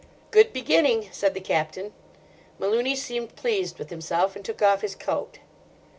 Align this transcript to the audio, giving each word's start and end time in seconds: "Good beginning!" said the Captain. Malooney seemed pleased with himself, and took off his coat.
"Good 0.31 0.51
beginning!" 0.51 1.09
said 1.11 1.35
the 1.35 1.39
Captain. 1.39 1.93
Malooney 2.59 2.95
seemed 2.97 3.35
pleased 3.35 3.77
with 3.77 3.91
himself, 3.91 4.35
and 4.35 4.43
took 4.43 4.59
off 4.63 4.81
his 4.81 4.95
coat. 4.95 5.37